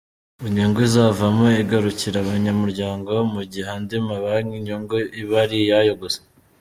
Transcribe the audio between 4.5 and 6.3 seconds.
inyungu iba ari iyayo gusa.